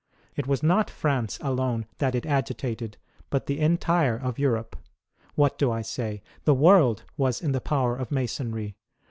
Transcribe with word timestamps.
It 0.35 0.47
was 0.47 0.63
not 0.63 0.89
France 0.89 1.37
alone 1.41 1.85
that 1.99 2.15
it 2.15 2.25
agitated, 2.25 2.97
but 3.29 3.45
the 3.45 3.59
entire 3.59 4.17
of 4.17 4.39
Europe. 4.39 4.75
What 5.35 5.59
do 5.59 5.69
I 5.71 5.83
say? 5.83 6.23
The 6.43 6.55
world 6.55 7.03
was 7.17 7.39
in 7.39 7.51
the 7.51 7.61
power 7.61 7.95
of 7.95 8.09
Masonry. 8.09 8.73